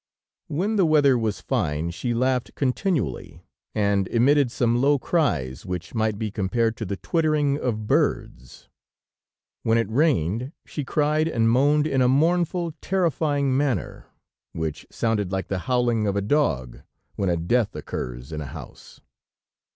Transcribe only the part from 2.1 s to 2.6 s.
laughed